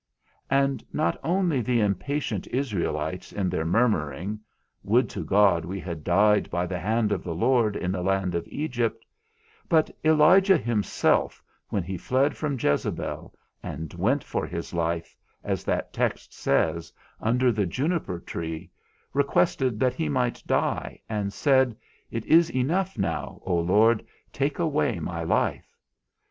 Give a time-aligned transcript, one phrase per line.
[0.49, 4.39] _And not only the impatient Israelites in their murmuring
[4.81, 8.33] (would to God we had died by the hand of the Lord in the land
[8.33, 9.05] of Egypt),
[9.69, 15.93] but Elijah himself, when he fled from Jezebel, and went for his life, as that
[15.93, 18.71] text says, under the juniper tree,
[19.13, 21.77] requested that he might die, and said,
[22.09, 25.77] It is enough now, O Lord, take away my life.